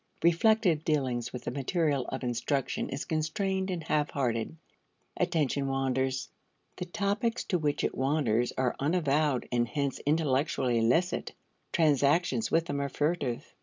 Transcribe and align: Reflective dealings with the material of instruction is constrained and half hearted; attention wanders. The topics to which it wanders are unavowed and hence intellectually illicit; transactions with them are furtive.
Reflective 0.23 0.83
dealings 0.83 1.31
with 1.31 1.43
the 1.43 1.51
material 1.51 2.07
of 2.07 2.23
instruction 2.23 2.89
is 2.89 3.05
constrained 3.05 3.69
and 3.69 3.83
half 3.83 4.09
hearted; 4.09 4.55
attention 5.15 5.67
wanders. 5.67 6.29
The 6.77 6.85
topics 6.85 7.43
to 7.43 7.59
which 7.59 7.83
it 7.83 7.93
wanders 7.93 8.51
are 8.57 8.75
unavowed 8.79 9.47
and 9.51 9.67
hence 9.67 9.99
intellectually 10.03 10.79
illicit; 10.79 11.33
transactions 11.71 12.49
with 12.49 12.65
them 12.65 12.81
are 12.81 12.89
furtive. 12.89 13.53